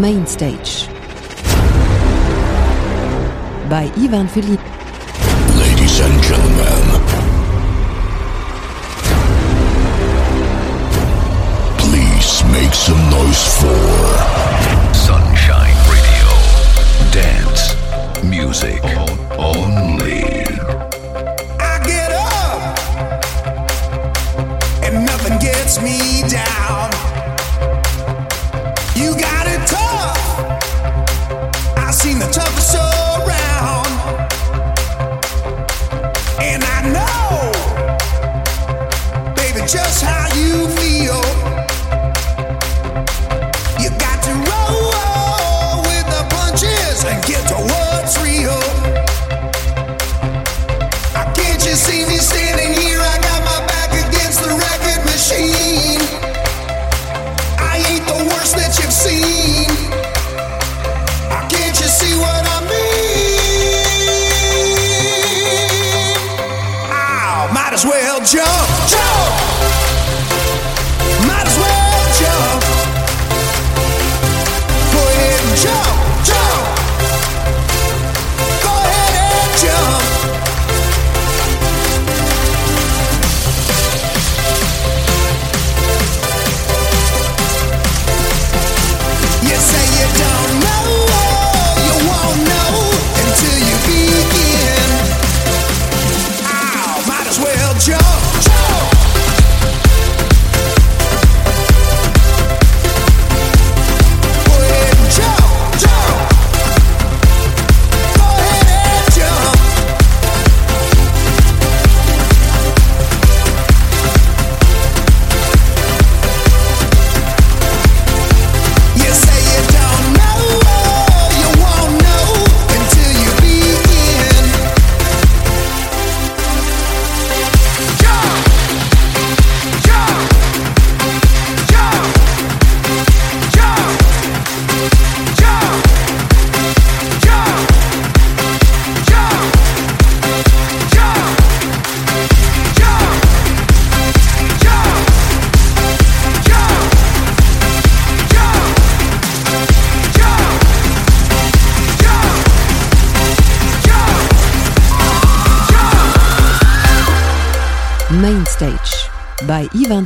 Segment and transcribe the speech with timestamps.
[0.00, 0.88] Main Stage
[3.68, 4.58] by Ivan Fellini.
[5.58, 6.84] Ladies and gentlemen,
[11.78, 13.82] please make some noise for
[14.94, 16.30] Sunshine Radio.
[17.12, 17.76] Dance,
[18.24, 18.82] music
[19.38, 20.31] only.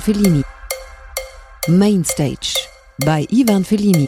[0.06, 0.44] Fellini.
[1.68, 2.54] Main Stage
[3.04, 4.06] by Ivan Fellini.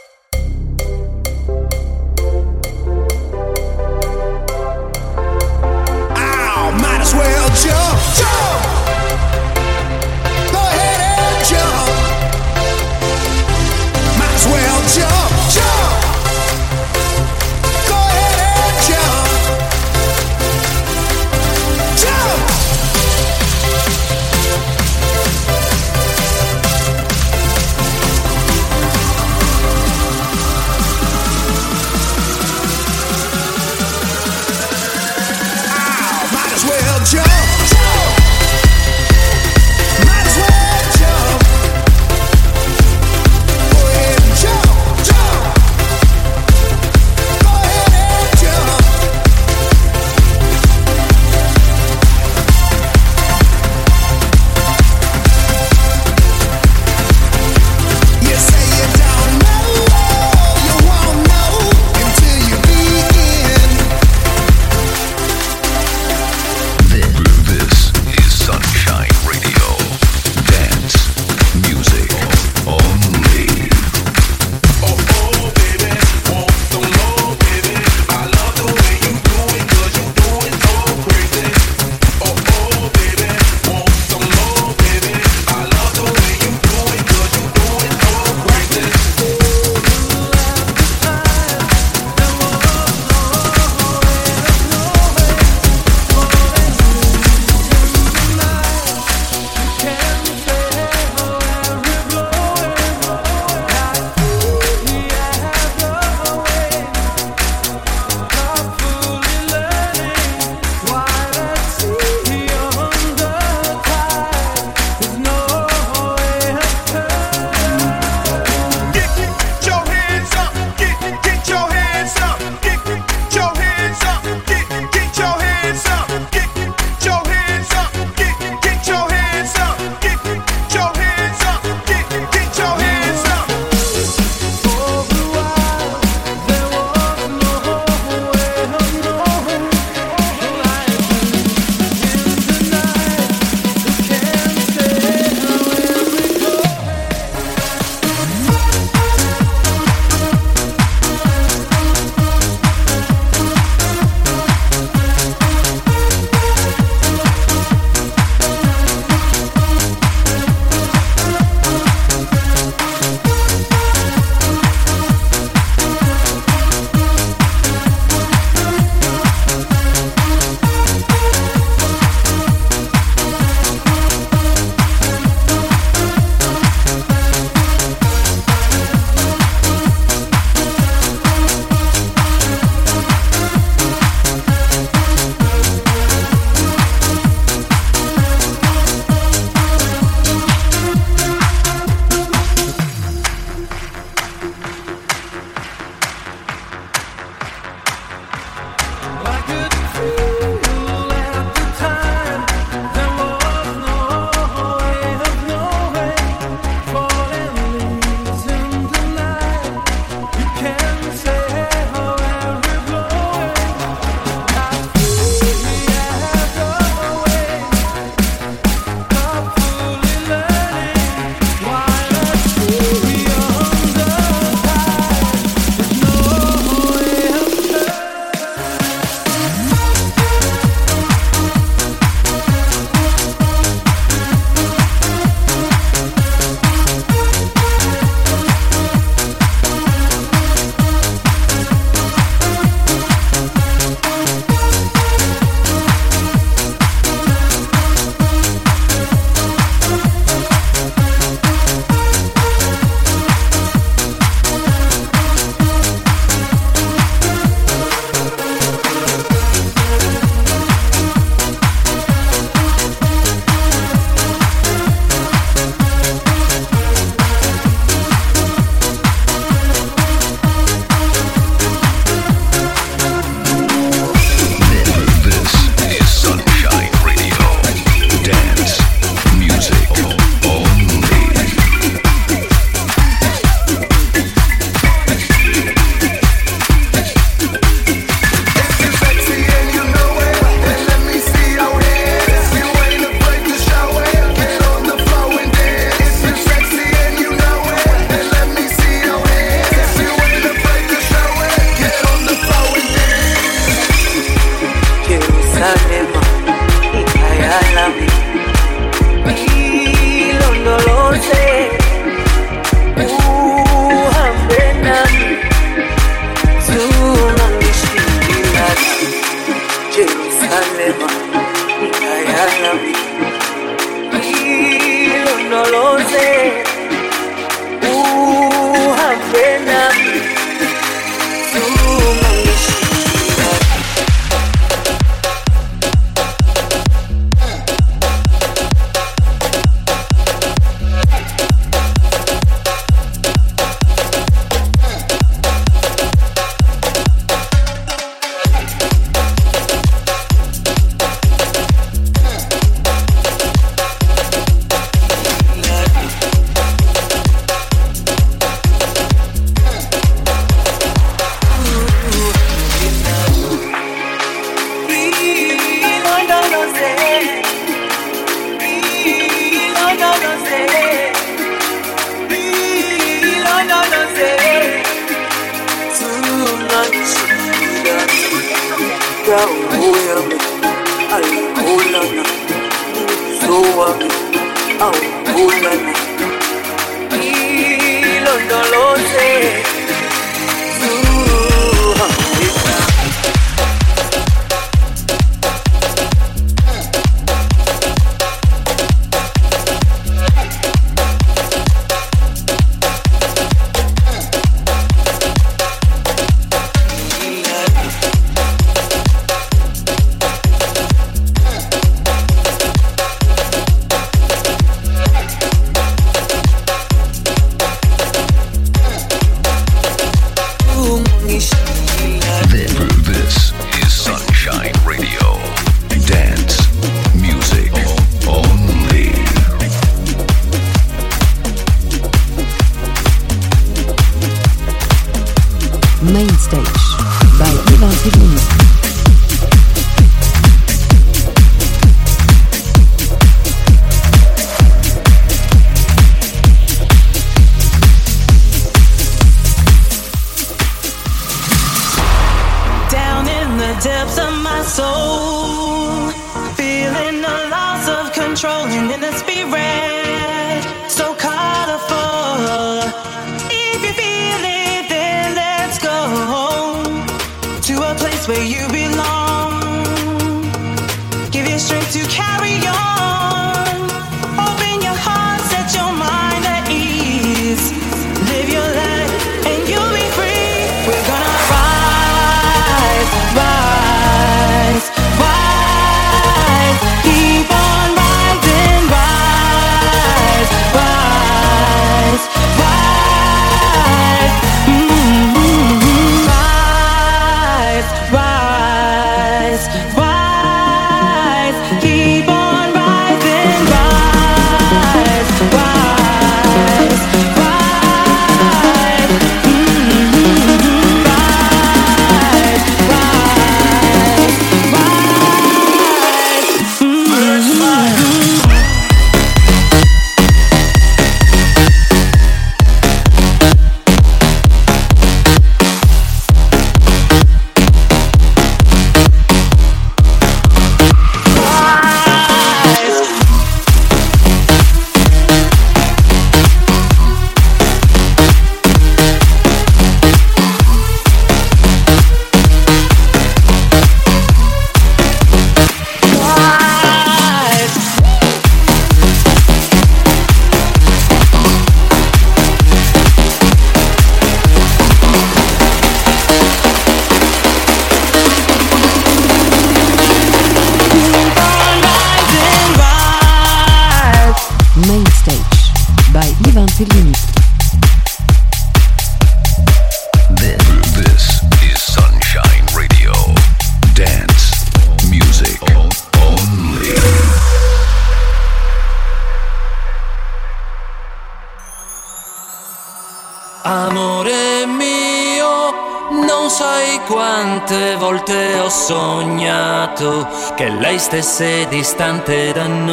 [591.09, 592.88] Stesse distante da noi,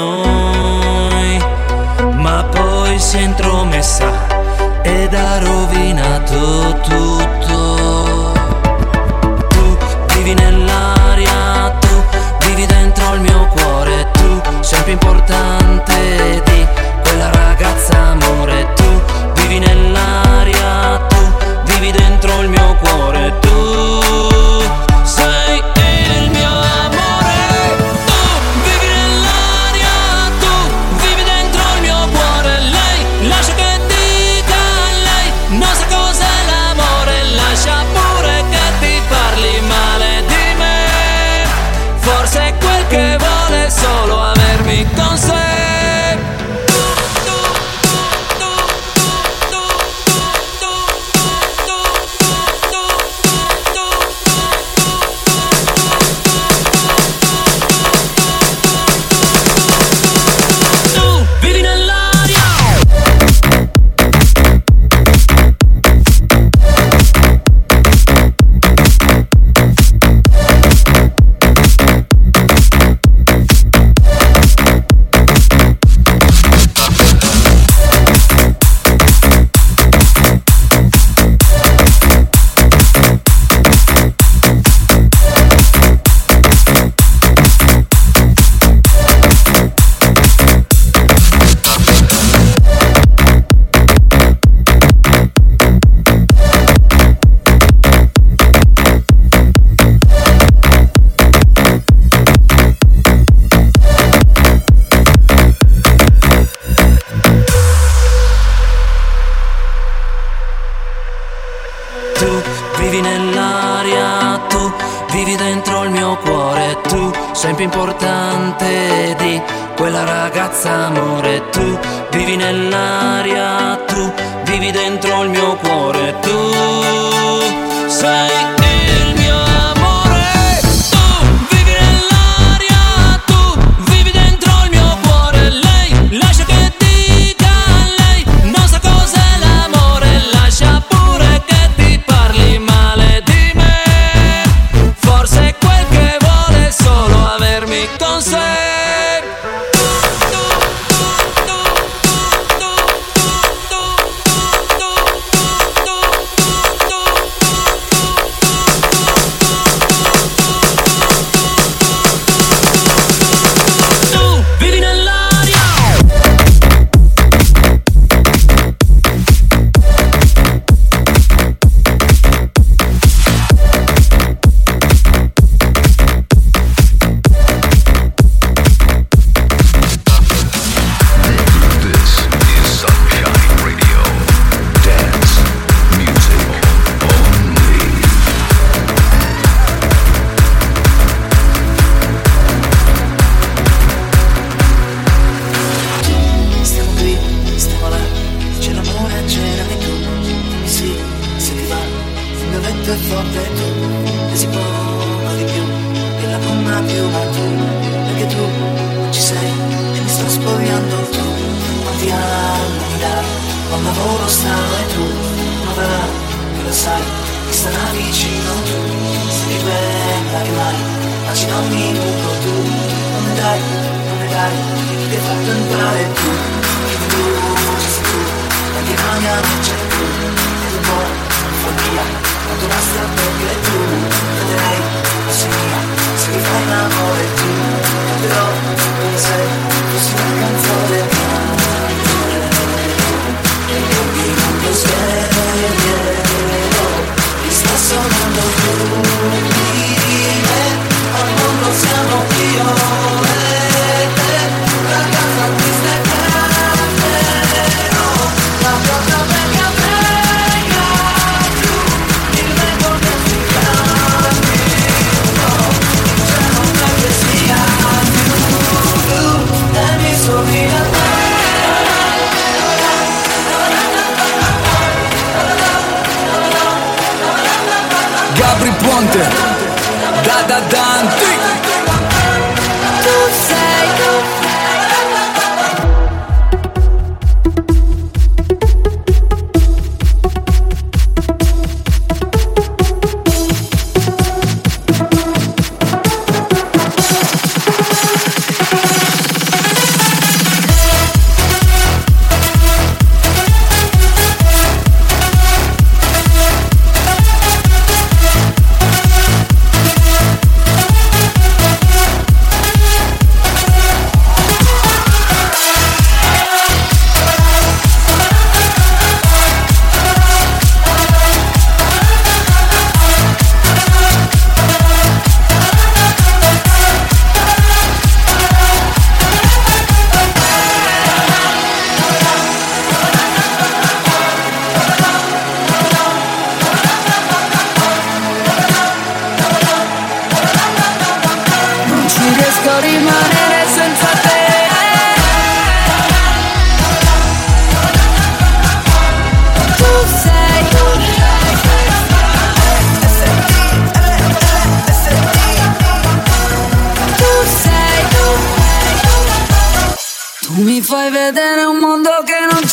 [360.56, 362.66] Mi fai vedere un mondo che non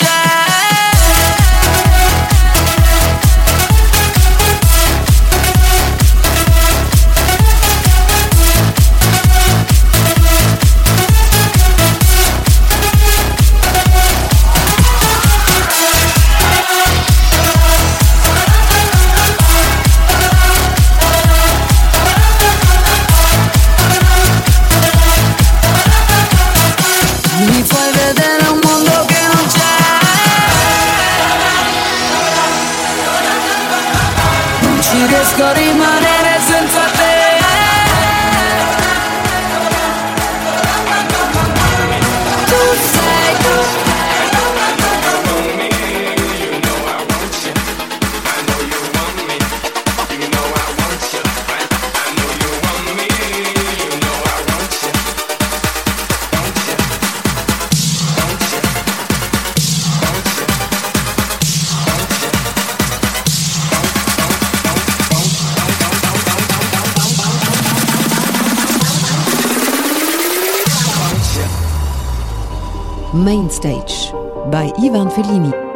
[75.14, 75.73] Fellini.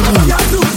[0.00, 0.69] Ivan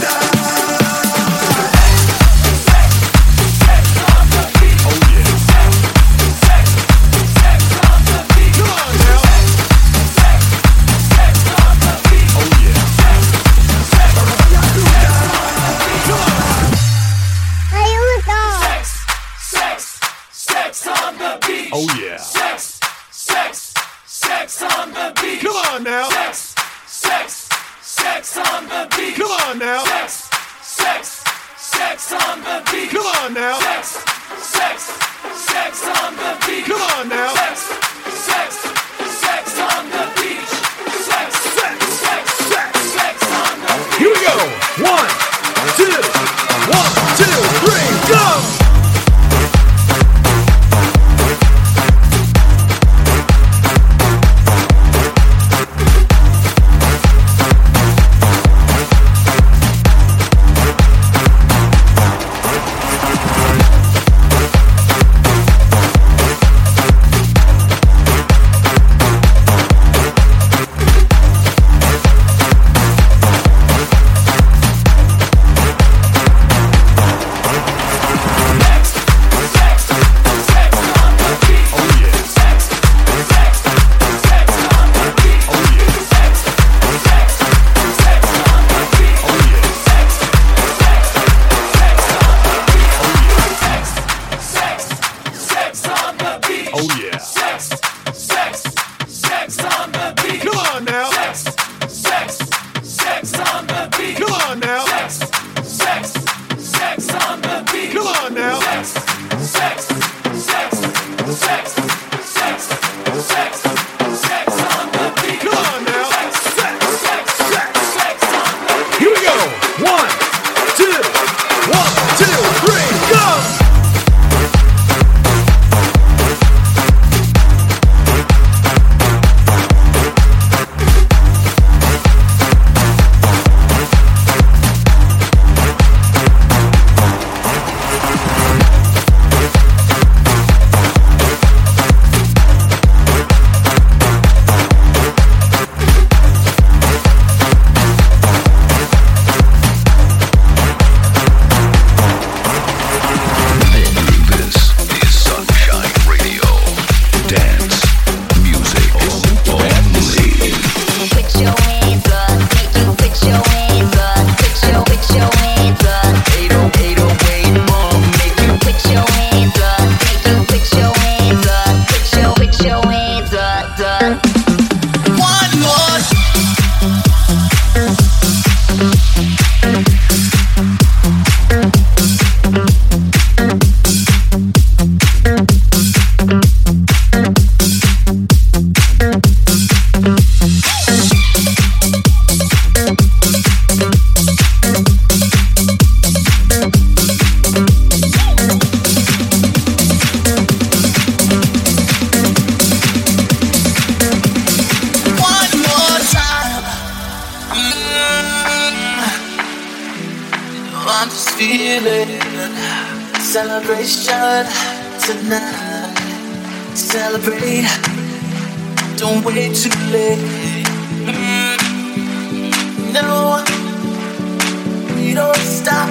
[224.94, 225.88] We don't stop.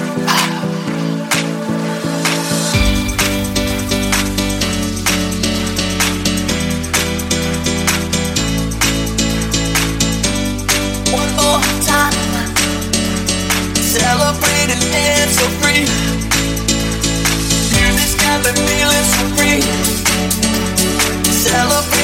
[11.12, 12.14] One more time,
[13.82, 16.04] celebrate and dance so free
[18.24, 19.60] got me feeling so free.
[21.30, 22.03] Celebrate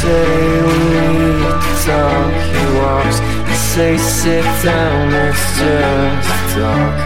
[0.00, 0.70] Say
[1.86, 3.18] talk, he walks.
[3.20, 6.96] I say sit down, let's just talk.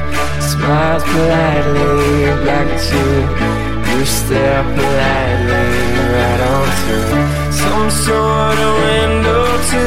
[0.50, 4.04] Smiles politely back to you.
[4.04, 5.66] Stare politely
[6.12, 9.80] right on through some sort of window to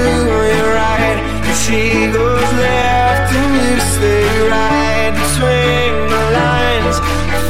[0.49, 1.19] your right.
[1.47, 6.97] And she goes left and you stay right between the lines.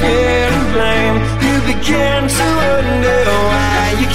[0.02, 1.18] Fear and blame.
[1.46, 3.67] You begin to wonder why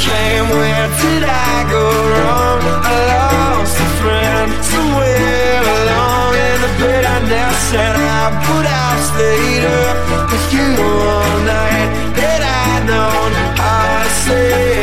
[0.03, 2.61] came, where did I go wrong?
[2.91, 9.01] I lost a friend somewhere along in the bed I now said I would have
[9.11, 9.99] stayed up
[10.31, 10.69] with you
[11.15, 11.91] all night.
[12.19, 13.31] That I known,
[13.61, 14.82] how to say.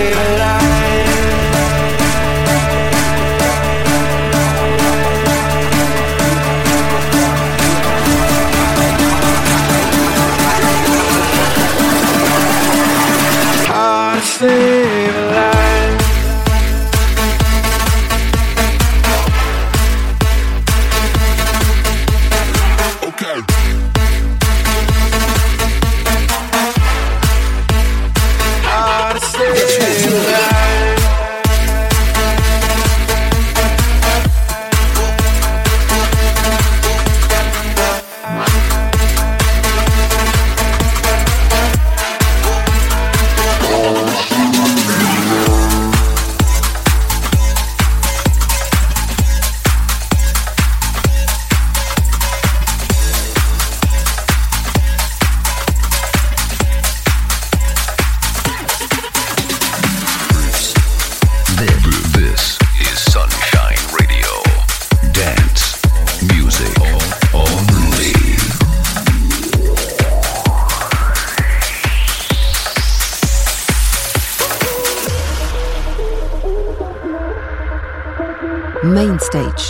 [78.94, 79.70] Main Stage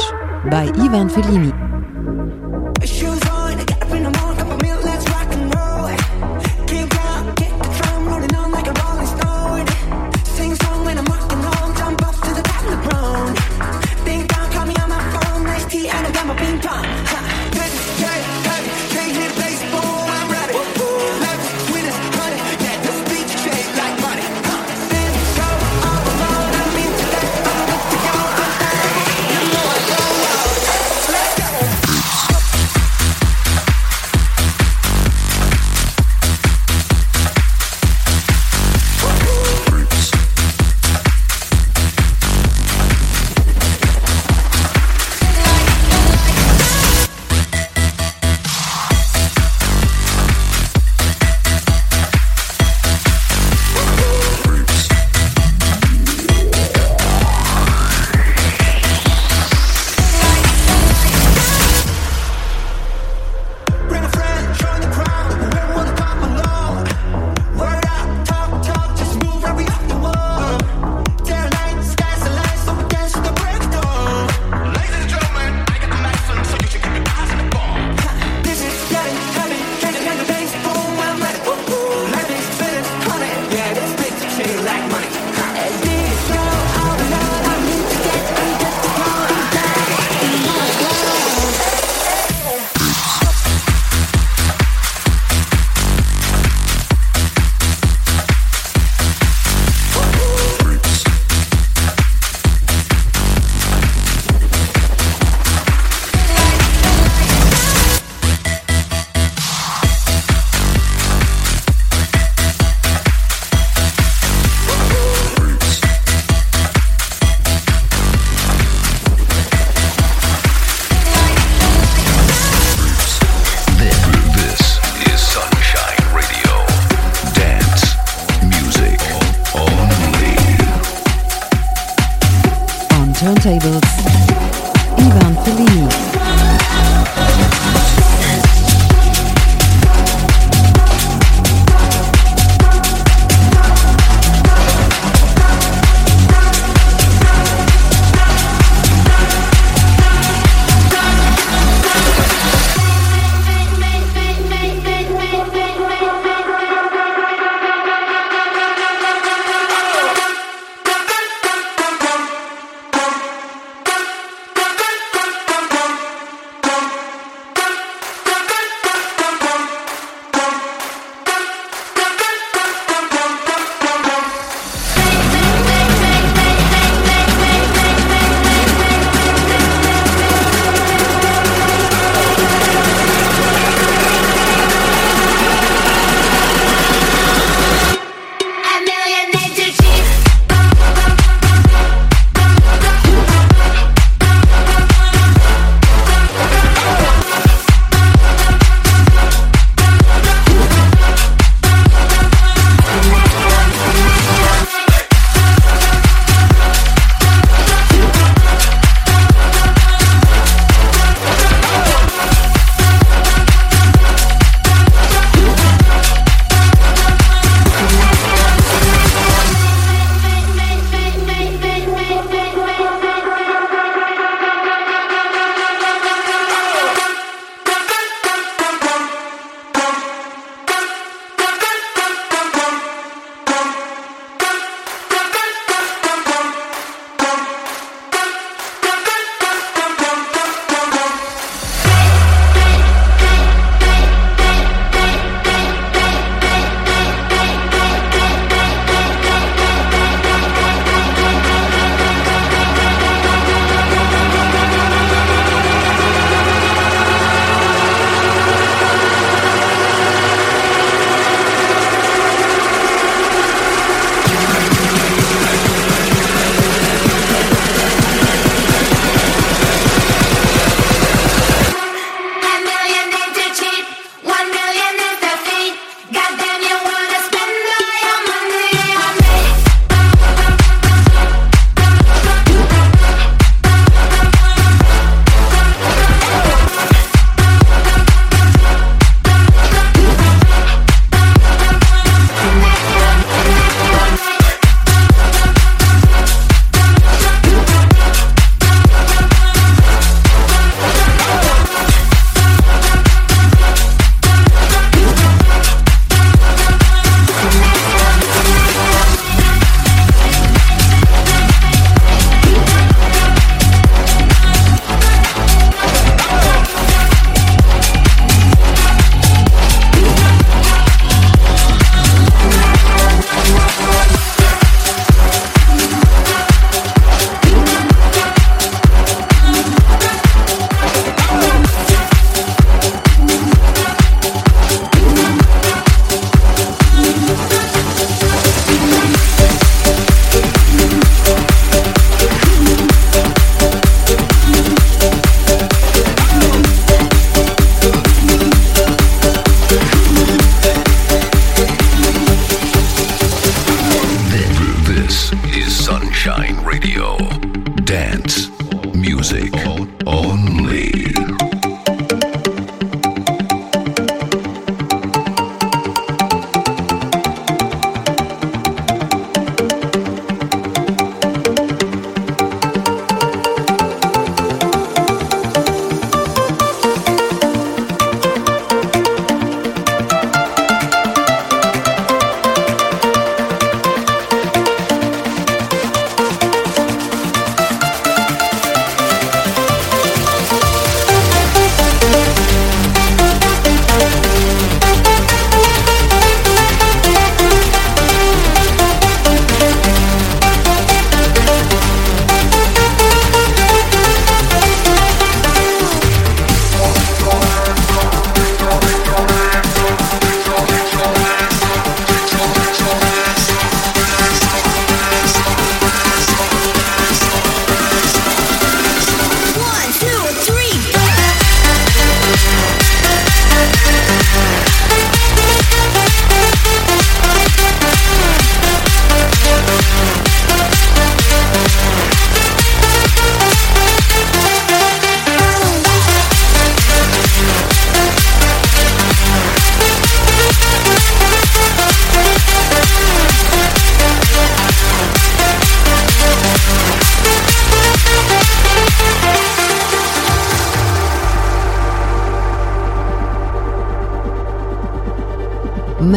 [0.49, 1.68] by Ivan Fellini.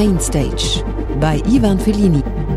[0.03, 0.83] Main Stage
[1.21, 2.52] by Ivan Fellini.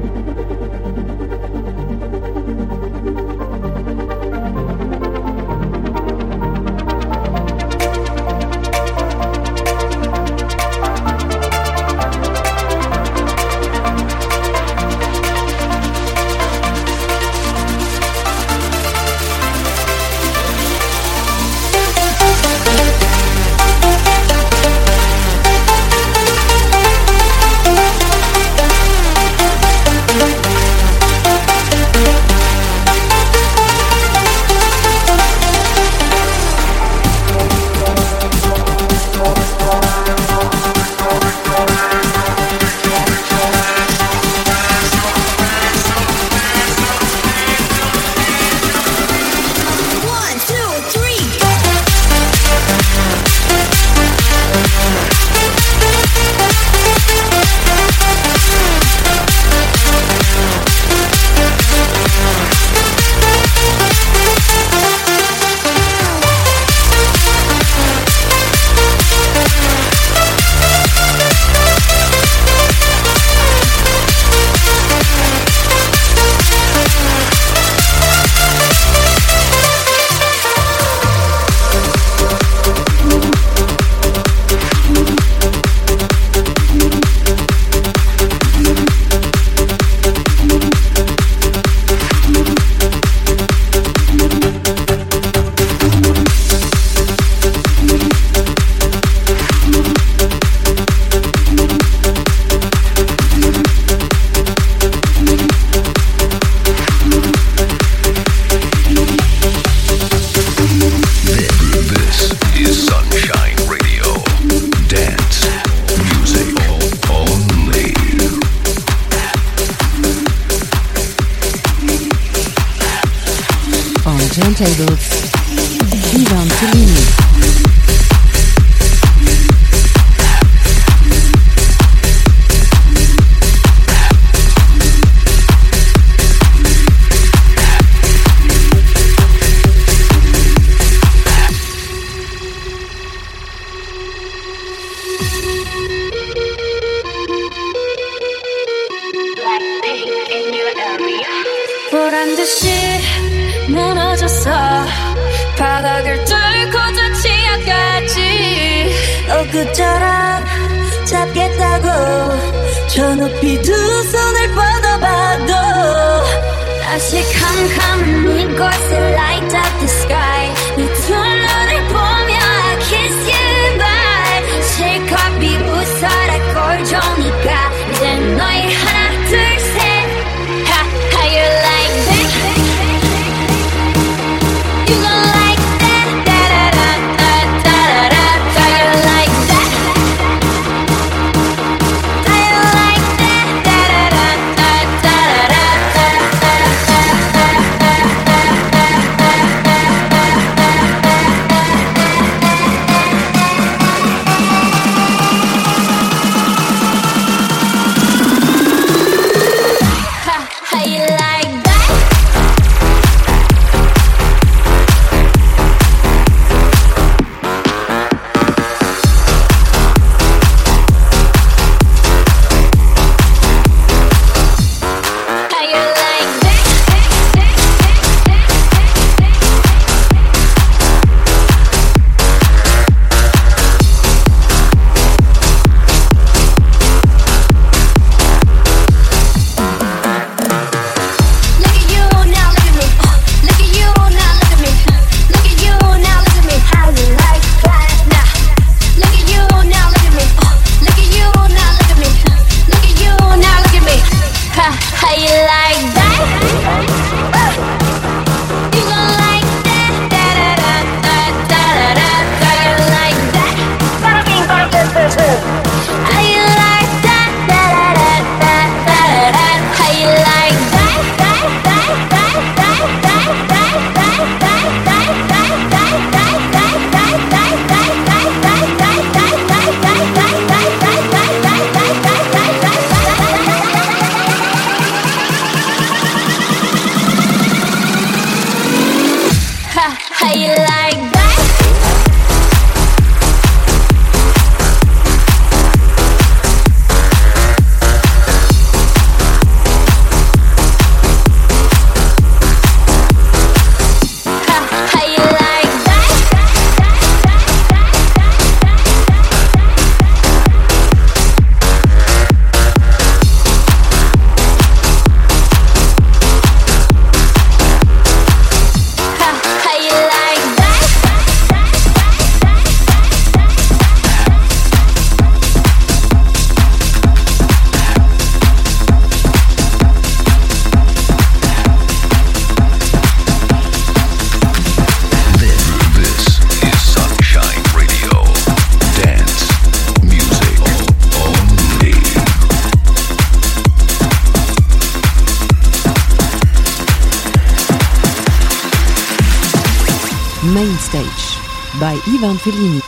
[352.46, 352.85] By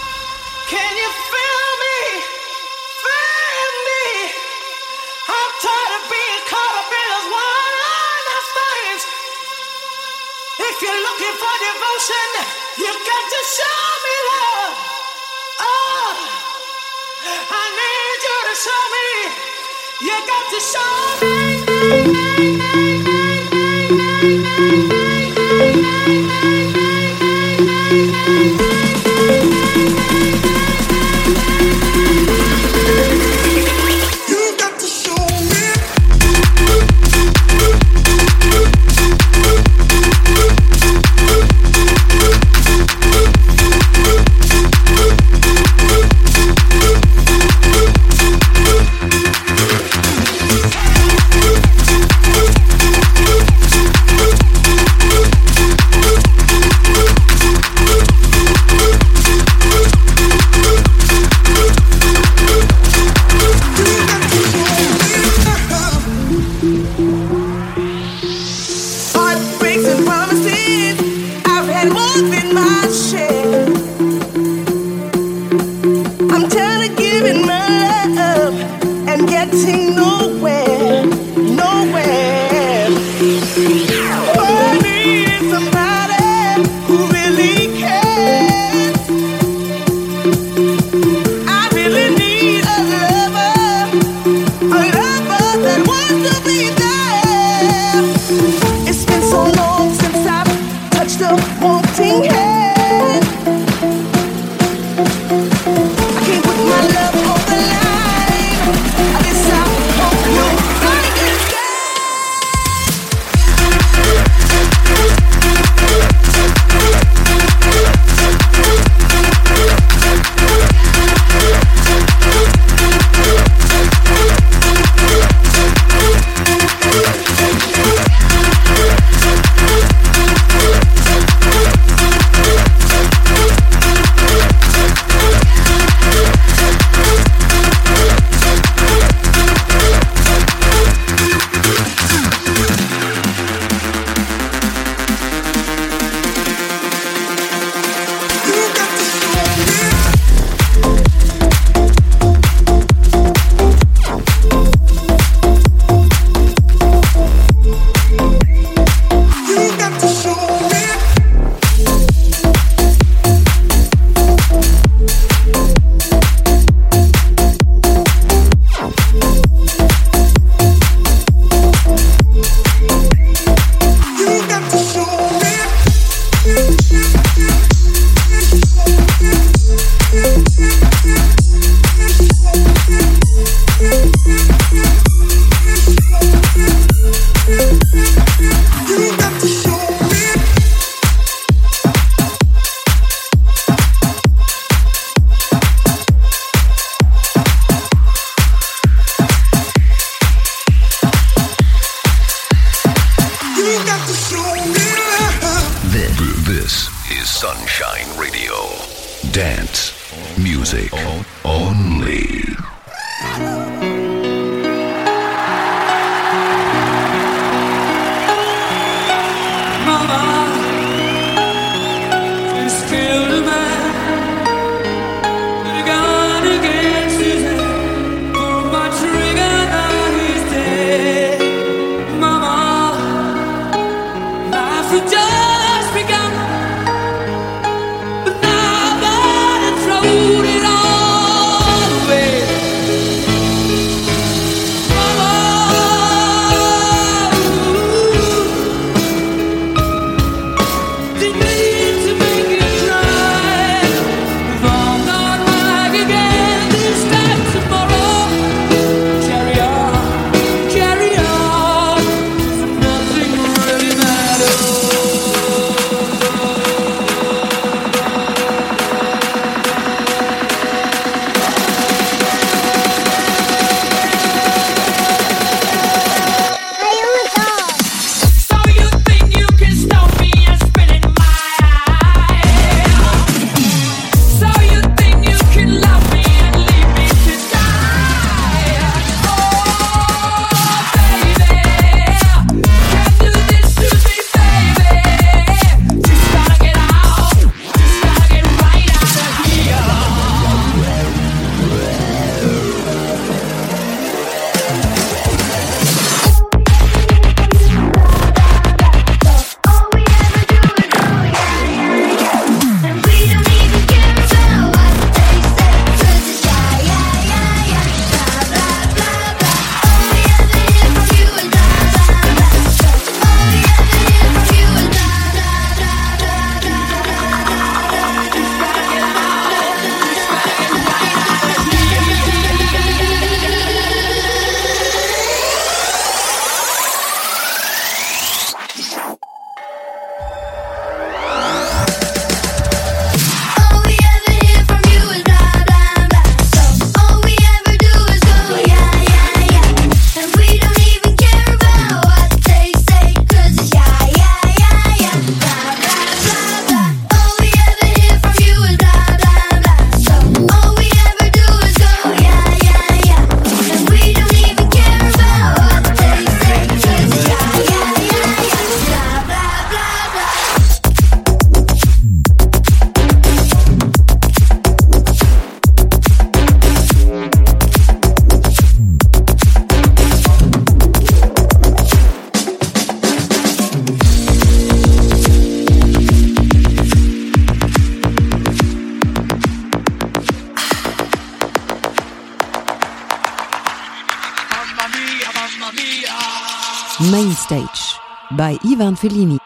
[398.64, 399.37] Ivan Fellini.